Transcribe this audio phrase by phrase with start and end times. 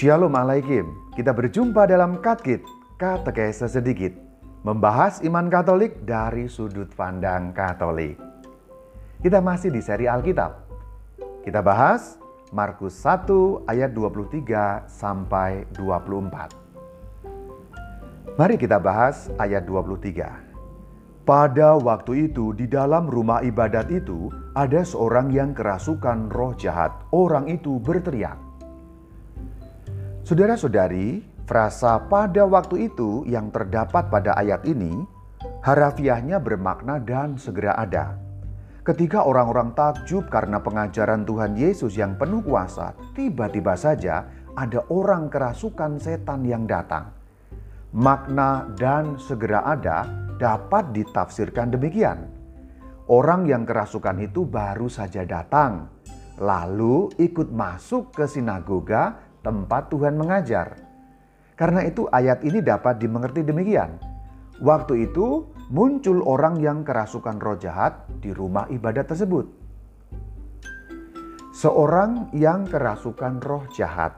[0.00, 1.12] Shalom Alaikum.
[1.12, 2.64] Kita berjumpa dalam Katkit,
[2.96, 4.16] Katekese Sedikit.
[4.64, 8.16] Membahas iman Katolik dari sudut pandang Katolik.
[9.20, 10.56] Kita masih di seri Alkitab.
[11.44, 12.16] Kita bahas
[12.48, 18.40] Markus 1 ayat 23 sampai 24.
[18.40, 21.28] Mari kita bahas ayat 23.
[21.28, 26.88] Pada waktu itu, di dalam rumah ibadat itu, ada seorang yang kerasukan roh jahat.
[27.12, 28.48] Orang itu berteriak.
[30.30, 35.02] Saudara-saudari, frasa "pada waktu itu" yang terdapat pada ayat ini,
[35.58, 38.14] harafiahnya bermakna "dan segera ada".
[38.86, 45.98] Ketika orang-orang takjub karena pengajaran Tuhan Yesus yang penuh kuasa, tiba-tiba saja ada orang kerasukan
[45.98, 47.10] setan yang datang.
[47.90, 50.06] Makna "dan segera ada"
[50.38, 52.22] dapat ditafsirkan demikian.
[53.10, 55.90] Orang yang kerasukan itu baru saja datang,
[56.38, 60.76] lalu ikut masuk ke sinagoga tempat Tuhan mengajar.
[61.56, 64.00] Karena itu ayat ini dapat dimengerti demikian.
[64.60, 69.48] Waktu itu muncul orang yang kerasukan roh jahat di rumah ibadat tersebut.
[71.52, 74.16] Seorang yang kerasukan roh jahat.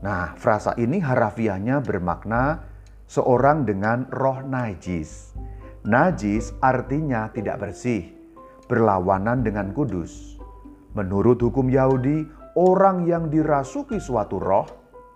[0.00, 2.64] Nah, frasa ini harafiahnya bermakna
[3.04, 5.36] seorang dengan roh najis.
[5.84, 8.08] Najis artinya tidak bersih,
[8.64, 10.40] berlawanan dengan kudus.
[10.96, 12.24] Menurut hukum Yahudi,
[12.58, 14.66] orang yang dirasuki suatu roh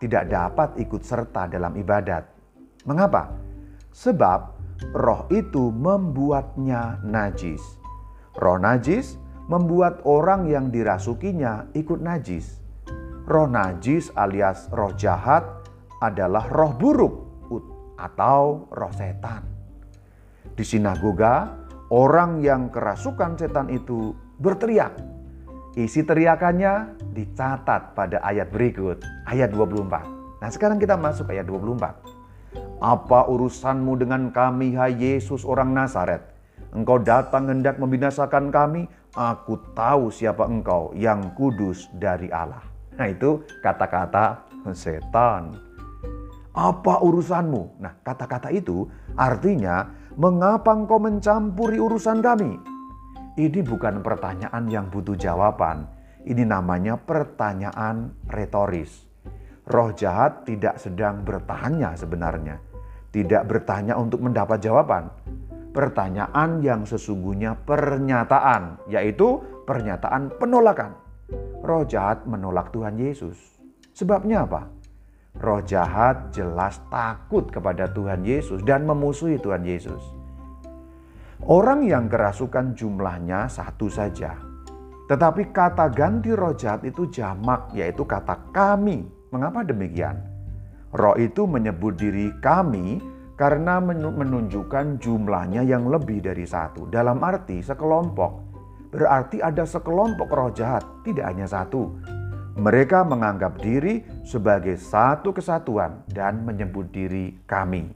[0.01, 2.25] tidak dapat ikut serta dalam ibadat.
[2.85, 3.33] Mengapa?
[3.93, 4.41] Sebab
[4.93, 7.61] roh itu membuatnya najis.
[8.37, 9.17] Roh najis
[9.49, 12.61] membuat orang yang dirasukinya ikut najis.
[13.27, 15.43] Roh najis alias roh jahat
[16.05, 17.15] adalah roh buruk
[17.97, 19.43] atau roh setan.
[20.53, 21.57] Di sinagoga,
[21.91, 25.16] orang yang kerasukan setan itu berteriak.
[25.77, 28.97] Isi teriakannya dicatat pada ayat berikut,
[29.29, 30.41] ayat 24.
[30.41, 32.81] Nah sekarang kita masuk ayat 24.
[32.81, 36.33] Apa urusanmu dengan kami, hai Yesus orang Nazaret?
[36.73, 42.65] Engkau datang hendak membinasakan kami, aku tahu siapa engkau yang kudus dari Allah.
[42.97, 45.61] Nah itu kata-kata setan.
[46.57, 47.85] Apa urusanmu?
[47.85, 52.76] Nah, kata-kata itu artinya, "Mengapa engkau mencampuri urusan kami?"
[53.37, 55.85] Ini bukan pertanyaan yang butuh jawaban.
[56.25, 59.05] Ini namanya pertanyaan retoris.
[59.69, 62.57] Roh jahat tidak sedang bertanya sebenarnya,
[63.13, 65.13] tidak bertanya untuk mendapat jawaban.
[65.77, 70.97] Pertanyaan yang sesungguhnya pernyataan, yaitu pernyataan penolakan.
[71.61, 73.37] Roh jahat menolak Tuhan Yesus.
[73.93, 74.73] Sebabnya apa?
[75.37, 80.26] Roh jahat jelas takut kepada Tuhan Yesus dan memusuhi Tuhan Yesus.
[81.45, 84.41] Orang yang kerasukan jumlahnya satu saja.
[85.05, 89.05] Tetapi kata ganti roh jahat itu jamak yaitu kata kami.
[89.29, 90.17] Mengapa demikian?
[90.97, 93.05] Roh itu menyebut diri kami
[93.37, 96.89] karena menunjukkan jumlahnya yang lebih dari satu.
[96.89, 98.33] Dalam arti sekelompok.
[98.89, 101.93] Berarti ada sekelompok roh jahat, tidak hanya satu.
[102.57, 107.93] Mereka menganggap diri sebagai satu kesatuan dan menyebut diri kami.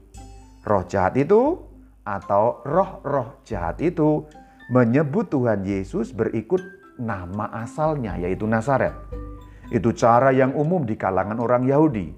[0.61, 1.70] Roh jahat itu
[2.05, 4.25] atau roh-roh jahat itu
[4.73, 6.61] menyebut Tuhan Yesus berikut
[6.97, 8.93] nama asalnya yaitu Nazaret.
[9.71, 12.11] Itu cara yang umum di kalangan orang Yahudi.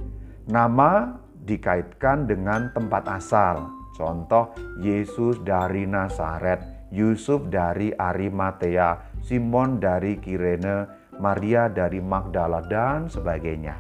[0.50, 1.14] Nama
[1.46, 3.70] dikaitkan dengan tempat asal.
[3.94, 10.90] Contoh Yesus dari Nazaret, Yusuf dari Arimatea, Simon dari Kirene,
[11.22, 13.78] Maria dari Magdala, dan sebagainya.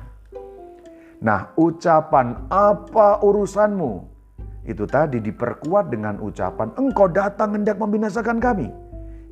[1.25, 4.12] Nah, ucapan "apa urusanmu?"
[4.63, 8.71] Itu tadi diperkuat dengan ucapan "engkau datang hendak membinasakan kami".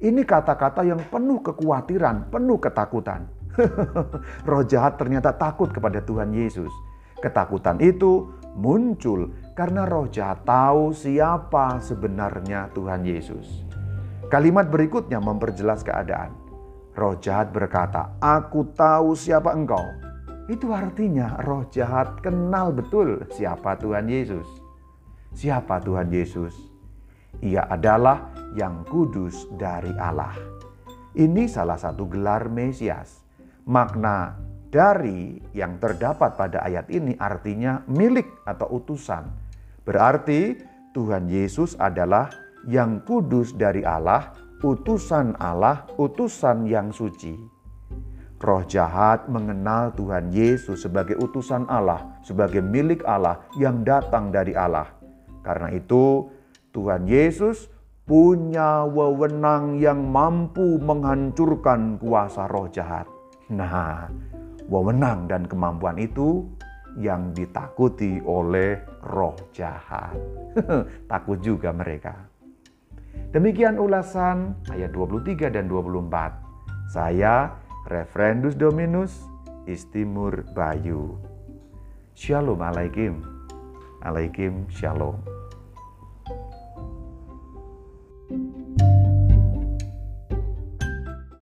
[0.01, 3.29] Ini kata-kata yang penuh kekhawatiran, penuh ketakutan.
[4.49, 6.71] Roh jahat ternyata takut kepada Tuhan Yesus.
[7.21, 13.61] Ketakutan itu muncul karena roh jahat tahu siapa sebenarnya Tuhan Yesus.
[14.33, 16.33] Kalimat berikutnya memperjelas keadaan.
[16.97, 19.85] Roh jahat berkata, "Aku tahu siapa engkau."
[20.49, 24.60] Itu artinya roh jahat kenal betul siapa Tuhan Yesus.
[25.31, 26.53] Siapa Tuhan Yesus?
[27.41, 30.35] Ia adalah yang kudus dari Allah.
[31.15, 33.23] Ini salah satu gelar Mesias.
[33.67, 34.35] Makna
[34.71, 39.27] dari yang terdapat pada ayat ini artinya milik atau utusan.
[39.83, 40.55] Berarti
[40.91, 42.31] Tuhan Yesus adalah
[42.67, 47.33] yang kudus dari Allah utusan Allah, utusan yang suci.
[48.41, 54.89] Roh jahat mengenal Tuhan Yesus sebagai utusan Allah, sebagai milik Allah yang datang dari Allah.
[55.41, 56.29] Karena itu,
[56.71, 57.67] Tuhan Yesus
[58.05, 63.05] punya wewenang yang mampu menghancurkan kuasa roh jahat.
[63.51, 64.09] Nah,
[64.67, 66.47] wewenang dan kemampuan itu
[66.99, 70.15] yang ditakuti oleh roh jahat.
[71.11, 72.15] Takut juga mereka.
[73.31, 76.91] Demikian ulasan ayat 23 dan 24.
[76.91, 77.55] Saya
[77.87, 79.23] Referendus Dominus
[79.67, 81.15] Istimur Bayu.
[82.11, 83.40] Shalom alaikum.
[84.01, 85.40] Alaikum shalom.